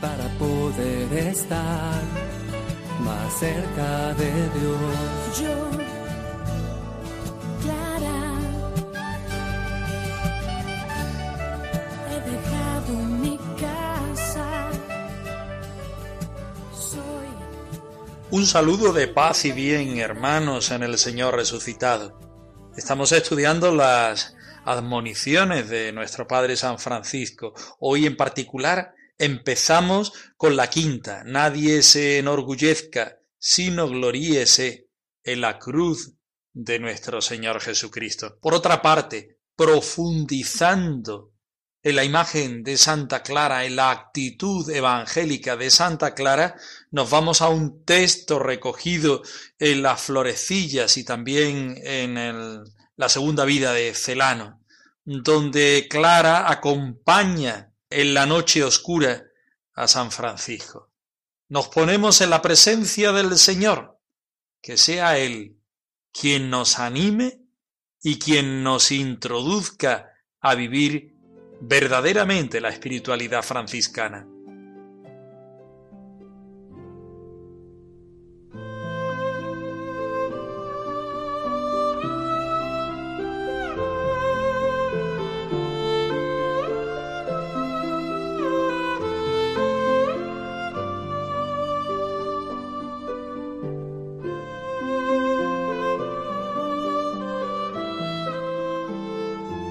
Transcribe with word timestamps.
para 0.00 0.28
poder 0.38 1.12
estar 1.12 2.02
más 3.00 3.38
cerca 3.38 4.14
de 4.14 4.32
Dios. 4.32 5.40
Yo, 5.40 5.70
Clara, 7.62 8.32
he 12.10 12.30
dejado 12.30 12.92
mi 12.94 13.38
casa. 13.60 14.70
Soy 16.74 16.98
Un 18.30 18.44
saludo 18.44 18.92
de 18.92 19.06
paz 19.06 19.44
y 19.44 19.52
bien, 19.52 19.98
hermanos, 19.98 20.72
en 20.72 20.82
el 20.82 20.98
Señor 20.98 21.36
resucitado. 21.36 22.18
Estamos 22.76 23.12
estudiando 23.12 23.72
las 23.72 24.33
admoniciones 24.64 25.68
de 25.68 25.92
nuestro 25.92 26.26
Padre 26.26 26.56
San 26.56 26.78
Francisco. 26.78 27.54
Hoy 27.78 28.06
en 28.06 28.16
particular 28.16 28.94
empezamos 29.18 30.12
con 30.36 30.56
la 30.56 30.68
quinta. 30.68 31.22
Nadie 31.24 31.82
se 31.82 32.18
enorgullezca, 32.18 33.18
sino 33.38 33.88
gloríese 33.88 34.88
en 35.22 35.40
la 35.40 35.58
cruz 35.58 36.14
de 36.52 36.78
nuestro 36.78 37.20
Señor 37.20 37.60
Jesucristo. 37.60 38.38
Por 38.40 38.54
otra 38.54 38.80
parte, 38.82 39.38
profundizando 39.56 41.32
en 41.82 41.96
la 41.96 42.04
imagen 42.04 42.62
de 42.62 42.78
Santa 42.78 43.22
Clara, 43.22 43.66
en 43.66 43.76
la 43.76 43.90
actitud 43.90 44.68
evangélica 44.70 45.56
de 45.56 45.70
Santa 45.70 46.14
Clara, 46.14 46.56
nos 46.90 47.10
vamos 47.10 47.42
a 47.42 47.48
un 47.50 47.84
texto 47.84 48.38
recogido 48.38 49.22
en 49.58 49.82
las 49.82 50.00
florecillas 50.00 50.96
y 50.96 51.04
también 51.04 51.76
en 51.84 52.16
el- 52.16 52.62
la 52.96 53.08
segunda 53.08 53.44
vida 53.44 53.72
de 53.72 53.94
Celano, 53.94 54.64
donde 55.04 55.86
Clara 55.90 56.50
acompaña 56.50 57.72
en 57.90 58.14
la 58.14 58.26
noche 58.26 58.64
oscura 58.64 59.24
a 59.74 59.88
San 59.88 60.10
Francisco. 60.10 60.92
Nos 61.48 61.68
ponemos 61.68 62.20
en 62.20 62.30
la 62.30 62.42
presencia 62.42 63.12
del 63.12 63.36
Señor, 63.38 64.00
que 64.62 64.76
sea 64.76 65.18
Él 65.18 65.58
quien 66.12 66.48
nos 66.48 66.78
anime 66.78 67.40
y 68.02 68.18
quien 68.18 68.62
nos 68.62 68.92
introduzca 68.92 70.10
a 70.40 70.54
vivir 70.54 71.14
verdaderamente 71.60 72.60
la 72.60 72.68
espiritualidad 72.68 73.42
franciscana. 73.42 74.26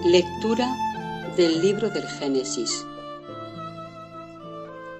Lectura 0.05 0.75
del 1.37 1.61
libro 1.61 1.89
del 1.89 2.05
Génesis. 2.05 2.85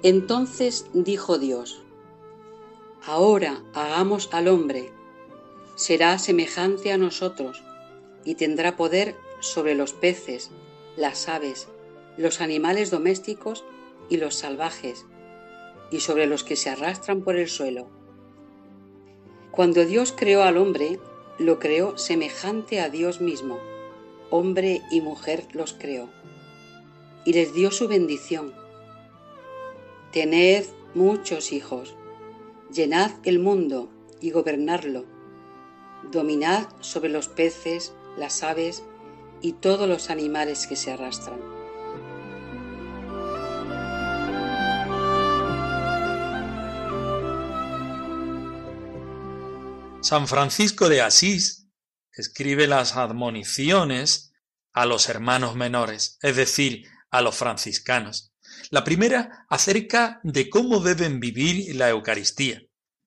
Entonces 0.02 0.86
dijo 0.94 1.36
Dios, 1.36 1.82
Ahora 3.04 3.62
hagamos 3.74 4.30
al 4.32 4.48
hombre, 4.48 4.90
será 5.74 6.18
semejante 6.18 6.90
a 6.90 6.96
nosotros 6.96 7.62
y 8.24 8.36
tendrá 8.36 8.76
poder 8.76 9.14
sobre 9.40 9.74
los 9.74 9.92
peces, 9.92 10.50
las 10.96 11.28
aves, 11.28 11.68
los 12.16 12.40
animales 12.40 12.90
domésticos 12.90 13.62
y 14.08 14.16
los 14.16 14.34
salvajes, 14.36 15.04
y 15.90 16.00
sobre 16.00 16.26
los 16.26 16.44
que 16.44 16.56
se 16.56 16.70
arrastran 16.70 17.20
por 17.20 17.36
el 17.36 17.50
suelo. 17.50 17.88
Cuando 19.50 19.84
Dios 19.84 20.14
creó 20.16 20.44
al 20.44 20.56
hombre, 20.56 20.98
lo 21.38 21.58
creó 21.58 21.98
semejante 21.98 22.80
a 22.80 22.88
Dios 22.88 23.20
mismo 23.20 23.58
hombre 24.36 24.82
y 24.90 25.00
mujer 25.00 25.46
los 25.52 25.74
creó, 25.74 26.10
y 27.24 27.34
les 27.34 27.54
dio 27.54 27.70
su 27.70 27.86
bendición. 27.86 28.52
Tened 30.10 30.64
muchos 30.92 31.52
hijos, 31.52 31.94
llenad 32.68 33.12
el 33.22 33.38
mundo 33.38 33.92
y 34.20 34.32
gobernadlo, 34.32 35.04
dominad 36.10 36.66
sobre 36.80 37.10
los 37.10 37.28
peces, 37.28 37.94
las 38.18 38.42
aves 38.42 38.82
y 39.40 39.52
todos 39.52 39.88
los 39.88 40.10
animales 40.10 40.66
que 40.66 40.74
se 40.74 40.90
arrastran. 40.90 41.38
San 50.00 50.26
Francisco 50.26 50.88
de 50.88 51.02
Asís 51.02 51.63
escribe 52.16 52.66
las 52.66 52.96
admoniciones 52.96 54.32
a 54.72 54.86
los 54.86 55.08
hermanos 55.08 55.56
menores, 55.56 56.18
es 56.22 56.36
decir, 56.36 56.86
a 57.10 57.20
los 57.20 57.36
franciscanos. 57.36 58.32
La 58.70 58.84
primera 58.84 59.46
acerca 59.48 60.20
de 60.22 60.50
cómo 60.50 60.80
deben 60.80 61.20
vivir 61.20 61.74
la 61.76 61.90
Eucaristía. 61.90 62.62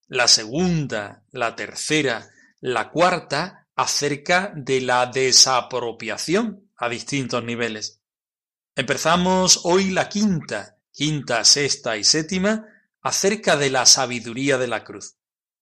La 0.08 0.28
segunda, 0.28 1.24
la 1.32 1.56
tercera, 1.56 2.30
la 2.60 2.90
cuarta 2.90 3.68
acerca 3.76 4.54
de 4.56 4.82
la 4.82 5.06
desapropiación 5.06 6.72
a 6.78 6.90
distintos 6.90 7.44
niveles. 7.44 8.02
Empezamos 8.76 9.62
hoy 9.64 9.90
la 9.92 10.08
quinta, 10.08 10.78
quinta, 10.92 11.44
sexta 11.44 11.98
y 11.98 12.04
séptima 12.04 12.66
acerca 13.02 13.58
de 13.58 13.70
la 13.70 13.86
sabiduría 13.86 14.58
de 14.58 14.68
la 14.68 14.84
cruz. 14.84 15.18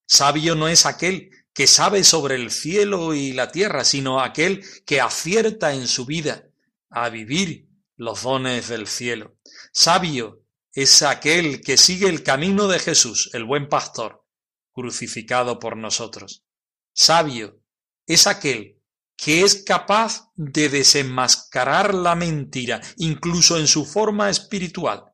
Sabio 0.07 0.55
no 0.55 0.67
es 0.67 0.85
aquel 0.85 1.31
que 1.55 1.67
sabe 1.67 2.03
sobre 2.03 2.35
el 2.35 2.51
cielo 2.51 3.13
y 3.13 3.31
la 3.31 3.49
tierra, 3.49 3.85
sino 3.85 4.19
aquel 4.19 4.63
que 4.85 4.99
acierta 4.99 5.73
en 5.73 5.87
su 5.87 6.05
vida 6.05 6.49
a 6.89 7.07
vivir 7.09 7.69
los 7.95 8.23
dones 8.23 8.67
del 8.67 8.87
cielo. 8.87 9.37
Sabio 9.71 10.43
es 10.73 11.01
aquel 11.01 11.61
que 11.61 11.77
sigue 11.77 12.09
el 12.09 12.23
camino 12.23 12.67
de 12.67 12.77
Jesús, 12.77 13.29
el 13.33 13.45
buen 13.45 13.69
pastor, 13.69 14.25
crucificado 14.73 15.57
por 15.57 15.77
nosotros. 15.77 16.43
Sabio 16.93 17.61
es 18.05 18.27
aquel 18.27 18.81
que 19.15 19.43
es 19.43 19.63
capaz 19.63 20.29
de 20.35 20.67
desenmascarar 20.67 21.93
la 21.93 22.15
mentira, 22.15 22.81
incluso 22.97 23.57
en 23.57 23.67
su 23.67 23.85
forma 23.85 24.29
espiritual, 24.29 25.05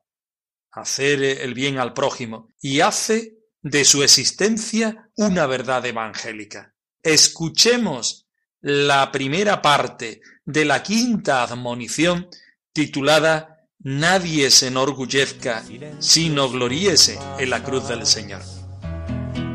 hacer 0.72 1.22
el 1.22 1.54
bien 1.54 1.78
al 1.78 1.92
prójimo, 1.92 2.48
y 2.60 2.80
hace 2.80 3.41
de 3.62 3.84
su 3.84 4.02
existencia 4.02 5.08
una 5.16 5.46
verdad 5.46 5.86
evangélica. 5.86 6.74
Escuchemos 7.02 8.26
la 8.60 9.10
primera 9.10 9.62
parte 9.62 10.20
de 10.44 10.64
la 10.64 10.82
quinta 10.82 11.42
admonición 11.42 12.28
titulada 12.72 13.48
Nadie 13.84 14.48
se 14.50 14.68
enorgullezca, 14.68 15.64
sino 15.98 16.48
gloríese 16.48 17.18
en 17.38 17.50
la 17.50 17.64
cruz 17.64 17.88
del 17.88 18.06
Señor. 18.06 18.40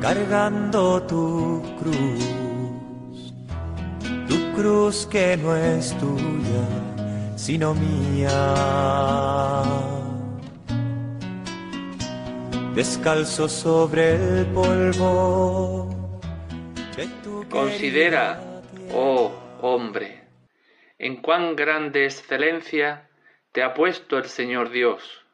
cargando 0.01 1.01
tu 1.03 1.63
cruz, 1.79 3.33
tu 4.27 4.53
cruz 4.53 5.07
que 5.09 5.37
no 5.37 5.55
es 5.55 5.97
tuya, 5.97 6.67
sino 7.37 7.73
mía. 7.73 8.33
Descalzo 12.77 13.49
sobre 13.49 14.13
el 14.13 14.45
polvo. 14.53 15.89
Considera, 17.49 18.39
oh 18.93 19.33
hombre, 19.61 20.21
en 20.99 21.15
cuán 21.15 21.55
grande 21.55 22.05
excelencia 22.05 23.09
te 23.51 23.63
ha 23.63 23.73
puesto 23.73 24.19
el 24.19 24.25
Señor 24.25 24.69
Dios, 24.69 25.25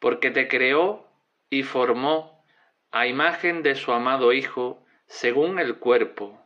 porque 0.00 0.32
te 0.32 0.48
creó 0.48 1.06
y 1.50 1.62
formó 1.62 2.44
a 2.90 3.06
imagen 3.06 3.62
de 3.62 3.76
su 3.76 3.92
amado 3.92 4.32
Hijo 4.32 4.84
según 5.06 5.60
el 5.60 5.76
cuerpo, 5.76 6.36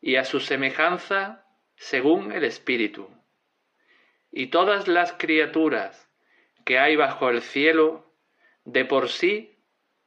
y 0.00 0.16
a 0.16 0.24
su 0.24 0.40
semejanza 0.40 1.44
según 1.76 2.32
el 2.32 2.44
Espíritu, 2.44 3.10
y 4.32 4.46
todas 4.46 4.88
las 4.88 5.12
criaturas 5.12 6.08
que 6.64 6.78
hay 6.78 6.96
bajo 6.96 7.28
el 7.28 7.42
cielo, 7.42 8.10
de 8.64 8.84
por 8.84 9.08
sí 9.08 9.58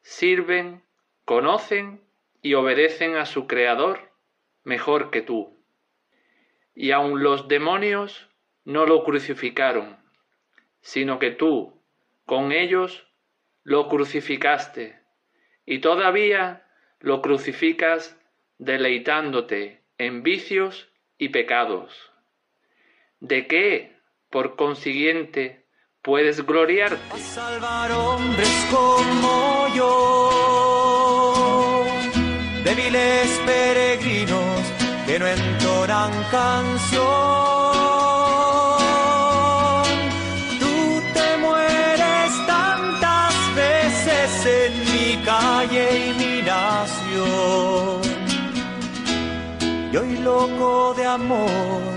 sirven, 0.01 0.83
conocen 1.25 2.01
y 2.41 2.53
obedecen 2.53 3.15
a 3.15 3.25
su 3.25 3.47
Creador 3.47 4.11
mejor 4.63 5.11
que 5.11 5.21
tú. 5.21 5.57
Y 6.75 6.91
aun 6.91 7.23
los 7.23 7.47
demonios 7.47 8.29
no 8.63 8.85
lo 8.85 9.03
crucificaron, 9.03 9.97
sino 10.81 11.19
que 11.19 11.31
tú, 11.31 11.81
con 12.25 12.51
ellos, 12.51 13.07
lo 13.63 13.89
crucificaste, 13.89 14.99
y 15.65 15.79
todavía 15.79 16.65
lo 16.99 17.21
crucificas 17.21 18.17
deleitándote 18.57 19.83
en 19.97 20.23
vicios 20.23 20.89
y 21.17 21.29
pecados. 21.29 22.11
¿De 23.19 23.47
qué, 23.47 23.97
por 24.29 24.55
consiguiente, 24.55 25.66
puedes 26.07 26.43
gloriarte? 26.45 26.97
a 27.13 27.17
salvar 27.17 27.91
hombres 27.91 28.67
como 28.71 29.67
yo, 29.75 29.91
débiles 32.63 33.29
peregrinos 33.45 34.61
que 35.05 35.19
no 35.19 35.27
entonan 35.27 36.11
canción. 36.31 37.03
Tú 40.61 40.75
te 41.13 41.27
mueres 41.45 42.31
tantas 42.55 43.33
veces 43.63 44.29
en 44.61 44.71
mi 44.91 45.07
calle 45.25 45.85
y 46.05 46.13
mi 46.21 46.35
nación. 46.41 48.01
Y 49.91 49.97
hoy 49.97 50.17
loco 50.19 50.93
de 50.95 51.05
amor, 51.05 51.96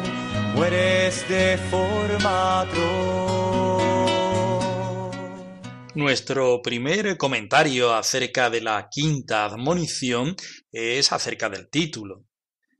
Nuestro 5.97 6.63
primer 6.63 7.17
comentario 7.17 7.93
acerca 7.93 8.49
de 8.51 8.61
la 8.61 8.89
quinta 8.89 9.47
admonición 9.47 10.37
es 10.71 11.11
acerca 11.11 11.49
del 11.49 11.69
título. 11.69 12.25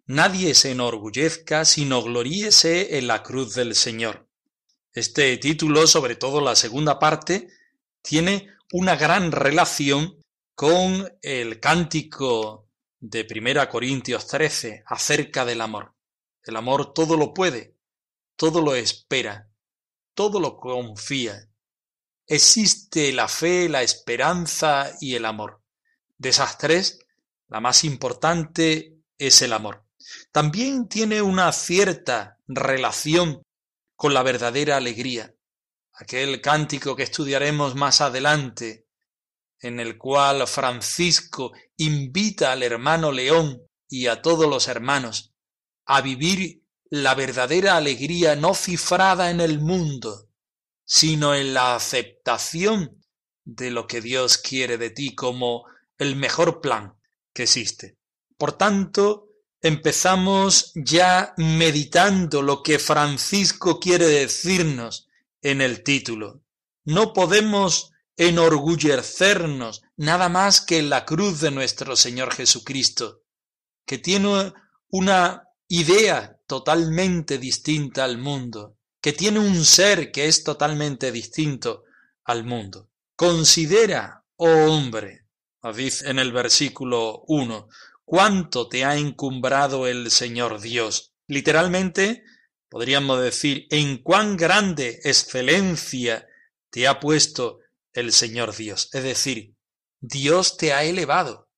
Nadie 0.07 0.55
se 0.55 0.71
enorgullezca, 0.71 1.65
sino 1.65 2.01
gloríese 2.01 2.97
en 2.97 3.09
la 3.09 3.25
cruz 3.25 3.57
del 3.57 3.75
Señor. 3.75 4.29
Este 4.93 5.37
título, 5.39 5.89
sobre 5.89 6.15
todo 6.15 6.41
la 6.41 6.55
segunda 6.55 7.01
parte, 7.01 7.49
tiene 8.03 8.51
una 8.73 8.95
gran 8.95 9.33
relación 9.33 10.23
con 10.55 11.13
el 11.23 11.59
cántico 11.59 12.69
de 13.01 13.27
1 13.29 13.69
Corintios 13.69 14.29
13 14.29 14.85
acerca 14.87 15.45
del 15.45 15.61
amor. 15.61 15.97
El 16.45 16.55
amor 16.55 16.95
todo 16.95 17.17
lo 17.17 17.35
puede, 17.35 17.80
todo 18.41 18.63
lo 18.63 18.75
espera, 18.75 19.51
todo 20.15 20.41
lo 20.41 20.57
confía. 20.57 21.47
Existe 22.27 23.13
la 23.13 23.29
fe, 23.29 23.69
la 23.69 23.83
esperanza 23.83 24.97
y 24.99 25.15
el 25.15 25.27
amor. 25.27 25.61
De 26.17 26.31
esas 26.31 26.57
tres, 26.57 27.01
la 27.49 27.61
más 27.61 27.85
importante 27.85 28.97
es 29.19 29.43
el 29.43 29.53
amor. 29.53 29.85
También 30.33 30.89
tiene 30.89 31.21
una 31.21 31.53
cierta 31.53 32.39
relación 32.49 33.43
con 33.95 34.15
la 34.15 34.23
verdadera 34.23 34.79
alegría. 34.79 35.35
Aquel 35.93 36.41
cántico 36.41 36.97
que 36.97 37.03
estudiaremos 37.03 37.75
más 37.75 38.01
adelante, 38.01 38.87
en 39.61 39.81
el 39.81 39.99
cual 39.99 40.47
Francisco 40.47 41.53
invita 41.77 42.53
al 42.53 42.63
hermano 42.63 43.13
León 43.13 43.61
y 43.87 44.07
a 44.07 44.23
todos 44.23 44.49
los 44.49 44.67
hermanos 44.67 45.35
a 45.85 46.01
vivir 46.01 46.60
la 46.91 47.15
verdadera 47.15 47.77
alegría 47.77 48.35
no 48.35 48.53
cifrada 48.53 49.31
en 49.31 49.41
el 49.41 49.61
mundo, 49.61 50.29
sino 50.85 51.35
en 51.35 51.55
la 51.55 51.77
aceptación 51.77 53.01
de 53.45 53.71
lo 53.71 53.87
que 53.87 54.01
Dios 54.01 54.39
quiere 54.39 54.77
de 54.77 54.91
ti 54.91 55.15
como 55.15 55.65
el 55.99 56.17
mejor 56.17 56.61
plan 56.61 56.95
que 57.33 57.45
existe. 57.45 57.97
Por 58.37 58.53
tanto, 58.53 59.29
empezamos 59.63 60.73
ya 60.75 61.33
meditando 61.37 62.43
lo 62.43 62.63
que 62.63 62.81
Francisco 62.81 63.79
quiere 63.79 64.07
decirnos 64.07 65.07
en 65.43 65.61
el 65.61 65.85
título. 65.85 66.43
No 66.85 67.13
podemos 67.13 67.93
enorgullecernos 68.17 69.83
nada 69.97 70.29
más 70.29 70.61
que 70.61 70.79
en 70.79 70.91
la 70.91 71.05
cruz 71.05 71.41
de 71.41 71.53
nuestro 71.53 71.95
Señor 71.95 72.35
Jesucristo, 72.35 73.23
que 73.87 73.99
tiene 73.99 74.53
una 74.89 75.45
idea 75.69 76.40
totalmente 76.51 77.39
distinta 77.39 78.03
al 78.03 78.19
mundo, 78.19 78.77
que 79.01 79.13
tiene 79.13 79.39
un 79.39 79.65
ser 79.65 80.11
que 80.11 80.27
es 80.27 80.43
totalmente 80.43 81.13
distinto 81.13 81.85
al 82.25 82.43
mundo. 82.43 82.91
Considera, 83.15 84.25
oh 84.35 84.67
hombre, 84.67 85.27
en 85.63 86.19
el 86.19 86.33
versículo 86.33 87.23
1, 87.29 87.69
cuánto 88.05 88.69
te 88.69 88.85
ha 88.85 88.97
encumbrado 88.97 89.87
el 89.87 90.11
Señor 90.11 90.61
Dios. 90.61 91.15
Literalmente, 91.29 92.25
podríamos 92.69 93.23
decir, 93.23 93.69
en 93.71 94.03
cuán 94.03 94.37
grande 94.37 94.99
excelencia 95.05 96.27
te 96.69 96.89
ha 96.89 96.99
puesto 96.99 97.61
el 97.93 98.13
Señor 98.13 98.57
Dios. 98.57 98.89
Es 98.93 99.05
decir, 99.05 99.55
Dios 100.01 100.57
te 100.57 100.73
ha 100.73 100.83
elevado, 100.83 101.49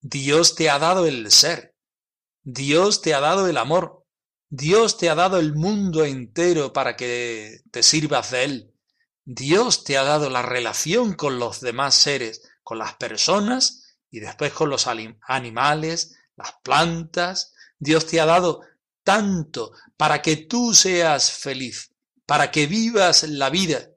Dios 0.00 0.54
te 0.54 0.70
ha 0.70 0.78
dado 0.78 1.06
el 1.06 1.32
ser, 1.32 1.74
Dios 2.44 3.02
te 3.02 3.12
ha 3.12 3.18
dado 3.18 3.48
el 3.48 3.56
amor, 3.56 3.99
Dios 4.52 4.98
te 4.98 5.08
ha 5.08 5.14
dado 5.14 5.38
el 5.38 5.54
mundo 5.54 6.04
entero 6.04 6.72
para 6.72 6.96
que 6.96 7.60
te 7.70 7.84
sirvas 7.84 8.32
de 8.32 8.44
él. 8.44 8.74
Dios 9.24 9.84
te 9.84 9.96
ha 9.96 10.02
dado 10.02 10.28
la 10.28 10.42
relación 10.42 11.14
con 11.14 11.38
los 11.38 11.60
demás 11.60 11.94
seres, 11.94 12.42
con 12.64 12.78
las 12.78 12.94
personas 12.96 13.96
y 14.10 14.18
después 14.18 14.52
con 14.52 14.68
los 14.68 14.88
animales, 14.88 16.16
las 16.34 16.52
plantas. 16.64 17.54
Dios 17.78 18.06
te 18.06 18.20
ha 18.20 18.26
dado 18.26 18.62
tanto 19.04 19.70
para 19.96 20.20
que 20.20 20.36
tú 20.36 20.74
seas 20.74 21.30
feliz, 21.30 21.94
para 22.26 22.50
que 22.50 22.66
vivas 22.66 23.22
la 23.22 23.50
vida 23.50 23.88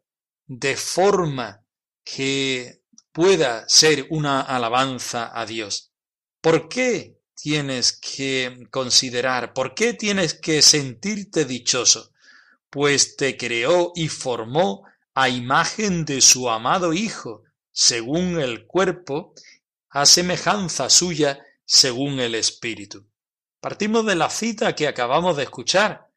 de 0.45 0.77
forma 0.77 1.65
que 2.03 2.83
pueda 3.11 3.67
ser 3.67 4.05
una 4.11 4.41
alabanza 4.41 5.31
a 5.33 5.47
Dios. 5.47 5.91
¿Por 6.41 6.69
qué 6.69 7.17
tienes 7.43 7.91
que 7.91 8.69
considerar? 8.71 9.51
¿Por 9.51 9.75
qué 9.75 9.93
tienes 9.93 10.33
que 10.33 10.61
sentirte 10.61 11.43
dichoso? 11.43 12.13
Pues 12.69 13.17
te 13.17 13.35
creó 13.35 13.91
y 13.95 14.07
formó 14.07 14.85
a 15.13 15.27
imagen 15.27 16.05
de 16.05 16.21
su 16.21 16.49
amado 16.49 16.93
Hijo, 16.93 17.43
según 17.69 18.39
el 18.39 18.65
cuerpo, 18.65 19.33
a 19.89 20.05
semejanza 20.05 20.89
suya, 20.89 21.37
según 21.65 22.21
el 22.21 22.35
Espíritu. 22.35 23.05
Partimos 23.59 24.05
de 24.05 24.15
la 24.15 24.29
cita 24.29 24.73
que 24.73 24.87
acabamos 24.87 25.35
de 25.35 25.43
escuchar, 25.43 26.07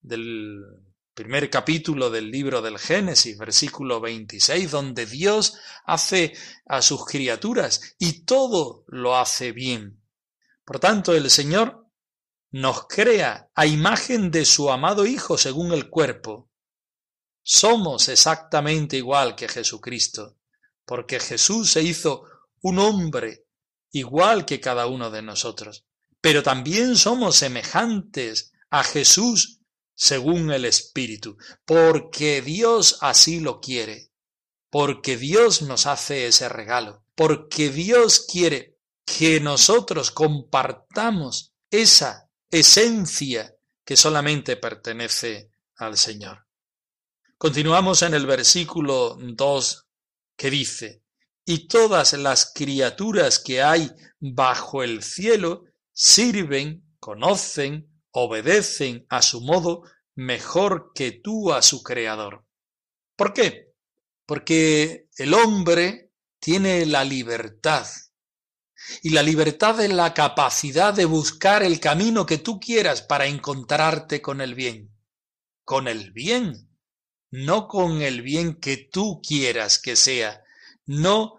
del 0.00 0.64
primer 1.12 1.50
capítulo 1.50 2.08
del 2.08 2.30
libro 2.30 2.62
del 2.62 2.78
Génesis, 2.78 3.36
versículo 3.36 4.00
26, 4.00 4.70
donde 4.70 5.04
Dios 5.04 5.58
hace 5.84 6.32
a 6.64 6.80
sus 6.80 7.04
criaturas 7.04 7.96
y 7.98 8.24
todo 8.24 8.84
lo 8.88 9.18
hace 9.18 9.52
bien. 9.52 9.99
Por 10.70 10.78
tanto, 10.78 11.14
el 11.14 11.28
Señor 11.32 11.88
nos 12.52 12.86
crea 12.86 13.50
a 13.56 13.66
imagen 13.66 14.30
de 14.30 14.44
su 14.44 14.70
amado 14.70 15.04
Hijo 15.04 15.36
según 15.36 15.72
el 15.72 15.90
cuerpo. 15.90 16.48
Somos 17.42 18.08
exactamente 18.08 18.96
igual 18.96 19.34
que 19.34 19.48
Jesucristo, 19.48 20.38
porque 20.84 21.18
Jesús 21.18 21.72
se 21.72 21.82
hizo 21.82 22.22
un 22.60 22.78
hombre 22.78 23.46
igual 23.90 24.46
que 24.46 24.60
cada 24.60 24.86
uno 24.86 25.10
de 25.10 25.22
nosotros. 25.22 25.86
Pero 26.20 26.44
también 26.44 26.94
somos 26.94 27.34
semejantes 27.34 28.52
a 28.70 28.84
Jesús 28.84 29.62
según 29.96 30.52
el 30.52 30.64
Espíritu, 30.64 31.36
porque 31.64 32.42
Dios 32.42 32.98
así 33.00 33.40
lo 33.40 33.58
quiere, 33.58 34.12
porque 34.70 35.16
Dios 35.16 35.62
nos 35.62 35.86
hace 35.86 36.28
ese 36.28 36.48
regalo, 36.48 37.04
porque 37.16 37.70
Dios 37.70 38.24
quiere 38.24 38.69
que 39.18 39.40
nosotros 39.40 40.10
compartamos 40.10 41.52
esa 41.70 42.30
esencia 42.50 43.54
que 43.84 43.96
solamente 43.96 44.56
pertenece 44.56 45.50
al 45.76 45.96
Señor. 45.96 46.46
Continuamos 47.36 48.02
en 48.02 48.14
el 48.14 48.26
versículo 48.26 49.16
2 49.20 49.88
que 50.36 50.50
dice, 50.50 51.02
y 51.44 51.66
todas 51.66 52.12
las 52.12 52.52
criaturas 52.54 53.38
que 53.38 53.62
hay 53.62 53.90
bajo 54.20 54.82
el 54.82 55.02
cielo 55.02 55.64
sirven, 55.92 56.96
conocen, 57.00 58.02
obedecen 58.12 59.06
a 59.08 59.22
su 59.22 59.40
modo 59.40 59.82
mejor 60.14 60.92
que 60.94 61.12
tú 61.12 61.52
a 61.52 61.62
su 61.62 61.82
Creador. 61.82 62.44
¿Por 63.16 63.32
qué? 63.32 63.72
Porque 64.26 65.08
el 65.16 65.34
hombre 65.34 66.12
tiene 66.38 66.86
la 66.86 67.04
libertad. 67.04 67.86
Y 69.02 69.10
la 69.10 69.22
libertad 69.22 69.80
es 69.80 69.92
la 69.92 70.14
capacidad 70.14 70.94
de 70.94 71.04
buscar 71.04 71.62
el 71.62 71.80
camino 71.80 72.26
que 72.26 72.38
tú 72.38 72.58
quieras 72.60 73.02
para 73.02 73.26
encontrarte 73.26 74.22
con 74.22 74.40
el 74.40 74.54
bien 74.54 74.90
con 75.70 75.86
el 75.86 76.10
bien, 76.10 76.68
no 77.30 77.68
con 77.68 78.02
el 78.02 78.22
bien 78.22 78.56
que 78.56 78.76
tú 78.76 79.22
quieras 79.22 79.78
que 79.78 79.94
sea, 79.94 80.42
no 80.84 81.36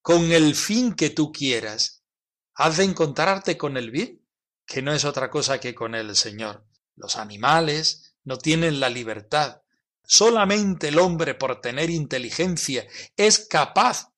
con 0.00 0.32
el 0.32 0.54
fin 0.54 0.94
que 0.94 1.10
tú 1.10 1.30
quieras. 1.32 2.02
Has 2.54 2.78
de 2.78 2.84
encontrarte 2.84 3.58
con 3.58 3.76
el 3.76 3.90
bien, 3.90 4.26
que 4.64 4.80
no 4.80 4.94
es 4.94 5.04
otra 5.04 5.30
cosa 5.30 5.60
que 5.60 5.74
con 5.74 5.94
el 5.94 6.16
Señor. 6.16 6.64
Los 6.96 7.18
animales 7.18 8.16
no 8.24 8.38
tienen 8.38 8.80
la 8.80 8.88
libertad. 8.88 9.60
Solamente 10.02 10.88
el 10.88 10.98
hombre, 10.98 11.34
por 11.34 11.60
tener 11.60 11.90
inteligencia, 11.90 12.86
es 13.18 13.40
capaz 13.40 14.14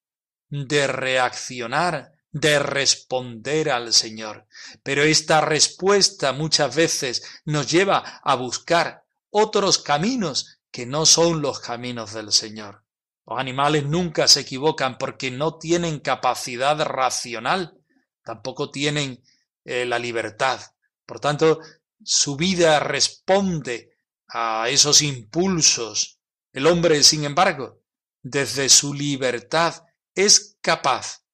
de 0.49 0.87
reaccionar, 0.87 2.13
de 2.41 2.59
responder 2.59 3.71
al 3.71 3.95
Señor. 3.95 4.47
Pero 4.83 5.03
esta 5.03 5.41
respuesta 5.41 6.35
muchas 6.35 6.77
veces 6.77 7.23
nos 7.47 7.71
lleva 7.71 8.21
a 8.23 8.35
buscar 8.35 9.05
otros 9.31 9.79
caminos 9.79 10.59
que 10.71 10.85
no 10.85 11.07
son 11.07 11.41
los 11.41 11.61
caminos 11.61 12.13
del 12.13 12.33
Señor. 12.33 12.85
Los 13.27 13.39
animales 13.39 13.87
nunca 13.87 14.29
se 14.29 14.41
equivocan 14.41 14.99
porque 14.99 15.31
no 15.31 15.57
tienen 15.57 15.99
capacidad 15.99 16.79
racional, 16.85 17.79
tampoco 18.23 18.71
tienen 18.71 19.23
eh, 19.65 19.87
la 19.87 19.99
libertad. 19.99 20.61
Por 21.07 21.21
tanto, 21.21 21.61
su 22.05 22.37
vida 22.37 22.81
responde 22.81 23.97
a 24.29 24.69
esos 24.69 25.01
impulsos. 25.01 26.21
El 26.53 26.67
hombre, 26.67 27.03
sin 27.03 27.25
embargo, 27.25 27.81
desde 28.23 28.69
su 28.69 28.93
libertad 28.93 29.85
es 30.15 30.59
capaz 30.61 31.26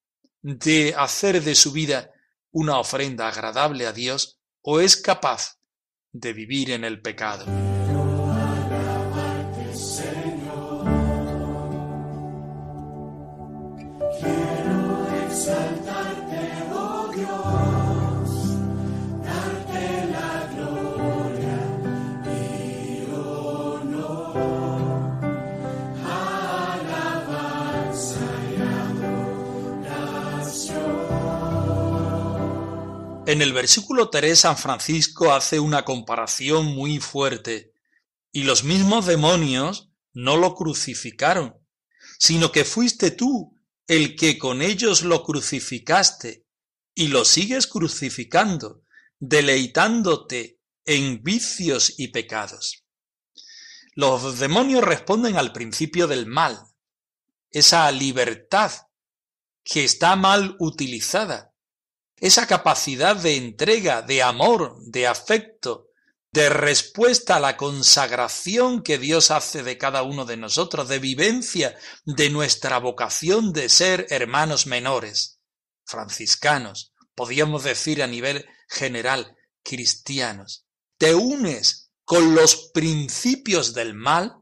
de 0.43 0.95
hacer 0.97 1.43
de 1.43 1.55
su 1.55 1.73
vida 1.73 2.11
una 2.51 2.79
ofrenda 2.79 3.29
agradable 3.29 3.87
a 3.87 3.93
Dios 3.93 4.39
o 4.61 4.81
es 4.81 4.97
capaz 4.97 5.59
de 6.13 6.33
vivir 6.33 6.71
en 6.71 6.85
el 6.85 7.01
pecado. 7.01 7.72
En 33.33 33.41
el 33.41 33.55
versículo 33.55 34.11
3 34.11 34.39
San 34.39 34.59
Francisco 34.59 35.33
hace 35.33 35.59
una 35.59 35.87
comparación 35.87 36.67
muy 36.67 36.99
fuerte. 36.99 37.73
Y 38.31 38.43
los 38.43 38.63
mismos 38.63 39.07
demonios 39.07 39.89
no 40.13 40.37
lo 40.37 40.55
crucificaron, 40.55 41.57
sino 42.19 42.53
que 42.53 42.67
fuiste 42.67 43.11
tú 43.11 43.59
el 43.87 44.17
que 44.17 44.37
con 44.37 44.61
ellos 44.61 45.01
lo 45.01 45.25
crucificaste 45.25 46.45
y 46.95 47.09
lo 47.09 47.25
sigues 47.25 47.67
crucificando, 47.67 48.83
deleitándote 49.19 50.61
en 50.85 51.23
vicios 51.23 51.95
y 51.97 52.09
pecados. 52.09 52.85
Los 53.95 54.41
demonios 54.41 54.85
responden 54.85 55.39
al 55.39 55.55
principio 55.55 56.07
del 56.07 56.27
mal, 56.27 56.67
esa 57.51 57.91
libertad 57.93 58.73
que 59.65 59.85
está 59.85 60.17
mal 60.17 60.55
utilizada 60.59 61.52
esa 62.23 62.47
capacidad 62.47 63.17
de 63.17 63.37
entrega, 63.37 64.01
de 64.01 64.23
amor, 64.23 64.77
de 64.87 65.09
afecto, 65.09 65.89
de 66.33 66.49
respuesta 66.49 67.35
a 67.35 67.41
la 67.41 67.57
consagración 67.57 68.85
que 68.85 68.97
Dios 68.97 69.33
hace 69.33 69.65
de 69.65 69.77
cada 69.77 70.05
uno 70.05 70.25
de 70.25 70.37
nosotros, 70.37 70.89
de 70.89 71.01
vivencia 71.01 71.77
de 72.05 72.31
nuestra 72.31 72.79
vocación 72.79 73.53
de 73.53 73.69
ser 73.69 74.07
hermanos 74.11 74.69
menores, 74.69 75.41
franciscanos, 75.85 76.95
podríamos 77.17 77.65
decir 77.65 78.05
a 78.05 78.07
nivel 78.07 78.47
general, 78.69 79.37
cristianos. 79.65 80.65
Te 80.99 81.17
unes 81.17 81.91
con 82.05 82.37
los 82.37 82.71
principios 82.73 83.75
del 83.75 83.95
mal, 83.95 84.37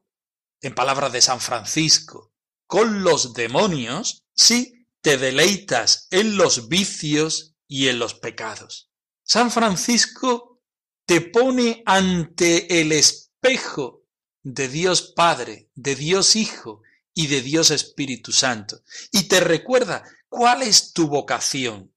en 0.61 0.75
palabras 0.75 1.13
de 1.13 1.23
San 1.23 1.41
Francisco, 1.41 2.35
con 2.67 3.05
los 3.05 3.33
demonios, 3.33 4.27
si 4.35 4.87
te 5.01 5.17
deleitas 5.17 6.09
en 6.11 6.37
los 6.37 6.69
vicios 6.69 7.50
y 7.71 7.87
en 7.87 8.01
los 8.01 8.15
pecados. 8.15 8.91
San 9.23 9.53
Francisco 9.53 10.61
te 11.07 11.21
pone 11.21 11.85
ante 11.87 12.81
el 12.81 12.91
espejo 12.91 14.03
de 14.43 14.69
Dios 14.69 15.13
Padre, 15.15 15.71
de 15.77 15.95
Dios 15.95 16.35
Hijo 16.35 16.83
y 17.15 17.29
de 17.29 17.41
Dios 17.41 17.71
Espíritu 17.71 18.33
Santo 18.33 18.83
y 19.13 19.29
te 19.29 19.39
recuerda 19.39 20.03
cuál 20.29 20.63
es 20.63 20.93
tu 20.93 21.07
vocación. 21.07 21.95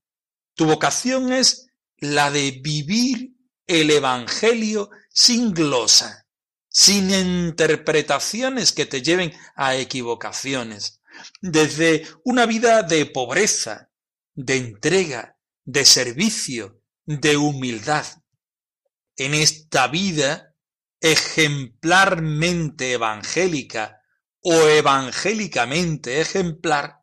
Tu 0.54 0.66
vocación 0.66 1.34
es 1.34 1.70
la 1.98 2.30
de 2.30 2.52
vivir 2.62 3.34
el 3.66 3.90
Evangelio 3.90 4.92
sin 5.10 5.54
glosa, 5.54 6.28
sin 6.70 7.10
interpretaciones 7.10 8.74
que 8.74 8.86
te 8.86 9.02
lleven 9.02 9.34
a 9.56 9.76
equivocaciones, 9.76 11.02
desde 11.42 12.08
una 12.24 12.46
vida 12.46 12.84
de 12.84 13.08
pobreza, 13.08 13.90
de 14.36 14.58
entrega, 14.58 15.33
de 15.66 15.86
servicio, 15.86 16.82
de 17.06 17.38
humildad. 17.38 18.06
En 19.16 19.34
esta 19.34 19.88
vida 19.88 20.56
ejemplarmente 21.00 22.94
evangélica 22.94 24.02
o 24.42 24.54
evangélicamente 24.54 26.22
ejemplar, 26.22 27.00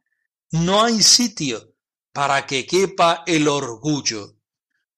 no 0.53 0.83
hay 0.83 1.03
sitio 1.03 1.75
para 2.13 2.47
que 2.47 2.67
quepa 2.67 3.23
el 3.27 3.47
orgullo. 3.47 4.37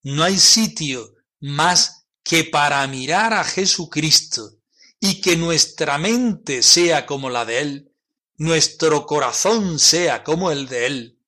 No 0.03 0.25
hay 0.25 0.39
sitio 0.39 1.15
más 1.41 2.07
que 2.23 2.45
para 2.45 2.87
mirar 2.87 3.35
a 3.35 3.45
Jesucristo 3.45 4.59
y 5.01 5.21
que 5.21 5.37
nuestra 5.37 5.99
mente 5.99 6.63
sea 6.63 7.05
como 7.07 7.29
la 7.29 7.45
de 7.45 7.59
Él, 7.61 7.93
nuestro 8.37 9.05
corazón 9.05 9.79
sea 9.79 10.23
como 10.23 10.51
el 10.53 10.69
de 10.69 10.87
Él, 10.87 11.19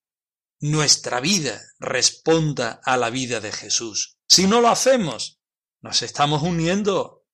nuestra 0.60 1.20
vida 1.20 1.60
responda 1.84 2.80
a 2.84 2.96
la 2.96 3.10
vida 3.10 3.40
de 3.40 3.52
Jesús. 3.52 4.18
Si 4.26 4.46
no 4.46 4.60
lo 4.60 4.68
hacemos, 4.68 5.40
nos 5.80 6.02
estamos 6.02 6.42
uniendo 6.42 7.24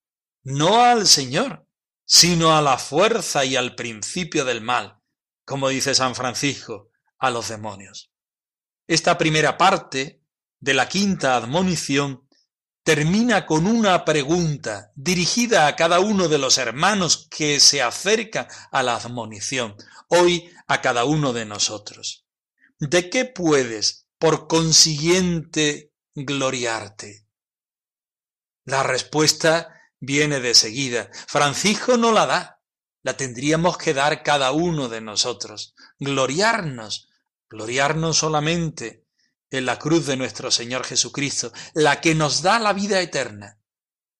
no 0.43 0.83
al 0.83 1.07
Señor, 1.07 1.67
sino 2.05 2.57
a 2.57 2.63
la 2.63 2.79
fuerza 2.79 3.45
y 3.45 3.57
al 3.57 3.75
principio 3.75 4.45
del 4.45 4.61
mal, 4.61 4.99
como 5.45 5.69
dice 5.69 5.95
San 5.95 6.15
Francisco, 6.15 6.91
a 7.19 7.31
los 7.31 7.49
demonios. 7.49 8.11
Esta 8.87 9.17
primera 9.17 9.57
parte 9.57 10.25
de 10.59 10.75
la 10.75 10.89
quinta 10.89 11.37
admonición 11.37 12.27
termina 12.83 13.47
con 13.47 13.67
una 13.67 14.05
pregunta 14.05 14.91
dirigida 14.97 15.67
a 15.67 15.77
cada 15.77 16.01
uno 16.01 16.29
de 16.29 16.39
los 16.39 16.59
hermanos 16.59 17.29
que 17.31 17.61
se 17.61 17.83
acerca 17.83 18.49
a 18.73 18.83
la 18.83 18.97
admonición, 18.97 19.77
hoy 20.09 20.51
a 20.67 20.81
cada 20.81 21.05
uno 21.05 21.33
de 21.33 21.45
nosotros. 21.45 22.27
¿De 22.79 23.11
qué 23.11 23.27
puedes, 23.27 24.00
por 24.21 24.49
consiguiente, 24.49 25.95
gloriarte? 26.15 27.27
La 28.67 28.83
respuesta 28.83 29.75
viene 29.99 30.41
de 30.41 30.53
seguida. 30.53 31.11
Francisco 31.27 31.97
no 31.97 32.13
la 32.13 32.27
da, 32.27 32.61
la 33.03 33.17
tendríamos 33.17 33.79
que 33.79 33.95
dar 33.95 34.23
cada 34.23 34.53
uno 34.53 34.91
de 34.91 35.01
nosotros. 35.01 35.75
Gloriarnos, 35.99 37.09
gloriarnos 37.49 38.19
solamente 38.19 39.07
en 39.51 39.65
la 39.65 39.79
cruz 39.79 40.05
de 40.05 40.19
nuestro 40.19 40.51
Señor 40.51 40.85
Jesucristo, 40.85 41.51
la 41.73 42.03
que 42.03 42.15
nos 42.15 42.43
da 42.43 42.59
la 42.59 42.75
vida 42.75 43.01
eterna, 43.01 43.59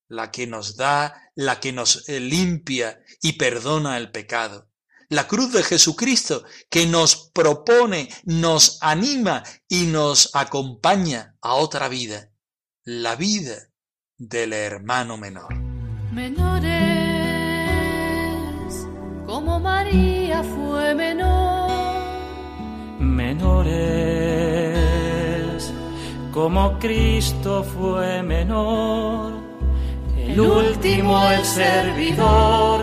la 0.07 0.31
que 0.31 0.47
nos 0.47 0.77
da, 0.77 1.31
la 1.35 1.59
que 1.59 1.73
nos 1.73 2.07
limpia 2.07 3.03
y 3.21 3.33
perdona 3.33 3.97
el 3.97 4.11
pecado 4.11 4.70
la 5.11 5.27
cruz 5.27 5.51
de 5.51 5.61
Jesucristo 5.61 6.43
que 6.69 6.87
nos 6.87 7.31
propone, 7.33 8.07
nos 8.23 8.81
anima 8.81 9.43
y 9.67 9.87
nos 9.87 10.33
acompaña 10.33 11.35
a 11.41 11.55
otra 11.55 11.89
vida, 11.89 12.29
la 12.85 13.17
vida 13.17 13.57
del 14.17 14.53
hermano 14.53 15.17
menor. 15.17 15.53
Menores, 16.13 16.71
como 19.25 19.59
María 19.59 20.43
fue 20.43 20.95
menor. 20.95 21.69
Menores, 22.97 23.73
como 26.31 26.79
Cristo 26.79 27.65
fue 27.65 28.23
menor. 28.23 29.33
El 30.15 30.39
último, 30.39 31.29
el 31.31 31.43
servidor 31.43 32.80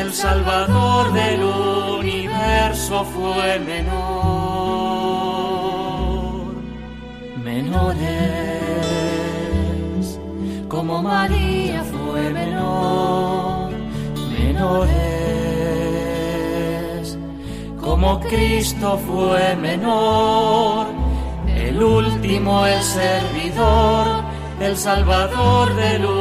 el 0.00 0.12
Salvador 0.12 1.12
del 1.12 1.42
universo 1.42 3.04
fue 3.04 3.58
menor, 3.58 3.98
menores, 7.42 8.06
como 10.68 11.02
María 11.02 11.82
fue 11.82 12.30
menor. 12.30 13.72
menores, 14.38 14.88
como 17.80 18.20
Cristo 18.20 19.00
fue 19.04 19.56
menor, 19.56 20.86
el 21.48 21.82
último, 21.82 22.66
el 22.66 22.82
servidor, 22.82 24.22
el 24.60 24.76
Salvador 24.76 25.74
del 25.74 26.04
universo 26.04 26.17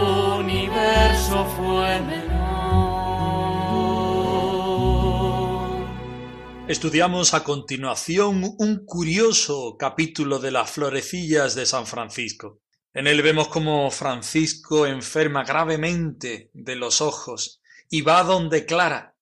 Estudiamos 6.67 7.33
a 7.33 7.45
continuación 7.45 8.43
un 8.59 8.86
curioso 8.86 9.77
capítulo 9.79 10.38
de 10.38 10.51
las 10.51 10.69
florecillas 10.69 11.55
de 11.55 11.65
San 11.65 11.88
Francisco. 11.88 12.59
En 12.93 13.07
él 13.07 13.21
vemos 13.21 13.47
cómo 13.47 13.89
Francisco 13.89 14.86
enferma 14.86 15.45
gravemente 15.45 16.51
de 16.53 16.75
los 16.75 17.00
ojos 17.00 17.62
y 17.89 18.01
va 18.01 18.21
donde 18.24 18.65
Clara, 18.65 19.15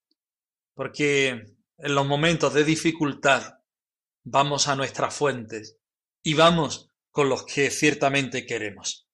porque 0.73 1.53
en 1.77 1.93
los 1.93 2.07
momentos 2.07 2.51
de 2.55 2.63
dificultad 2.63 3.59
vamos 4.23 4.67
a 4.67 4.75
nuestras 4.75 5.13
fuentes 5.13 5.77
y 6.23 6.33
vamos 6.33 6.89
con 7.11 7.29
los 7.29 7.43
que 7.43 7.69
ciertamente 7.69 8.47
queremos. 8.47 9.07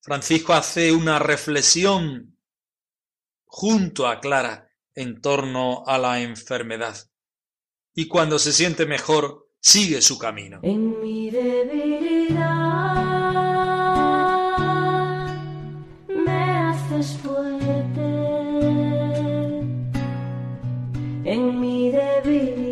Francisco 0.00 0.52
hace 0.52 0.92
una 0.92 1.18
reflexión 1.18 2.38
junto 3.44 4.06
a 4.06 4.20
Clara 4.20 4.70
en 4.94 5.20
torno 5.20 5.82
a 5.84 5.98
la 5.98 6.20
enfermedad 6.20 7.09
y 7.94 8.08
cuando 8.08 8.38
se 8.38 8.52
siente 8.52 8.86
mejor 8.86 9.48
sigue 9.60 10.00
su 10.00 10.18
camino. 10.18 10.60
En 10.62 11.00
mi 11.00 11.30
debilidad 11.30 12.50
me 16.08 16.42
haces 16.68 17.16
fuerte. 17.18 18.00
En 21.24 21.60
mi 21.60 21.90
debilidad 21.90 22.70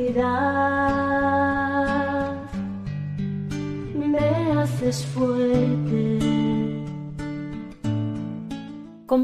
me 3.94 4.52
haces 4.60 5.04
fuerte. 5.06 5.37